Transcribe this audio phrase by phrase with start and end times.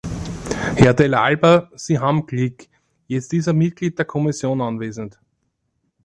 [0.77, 2.67] Herr Dell'Alba, Sie haben Glück,
[3.05, 5.19] jetzt ist ein Mitglied der Kommission anwesend!